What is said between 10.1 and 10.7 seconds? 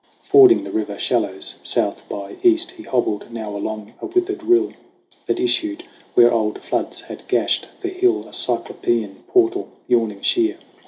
sheer.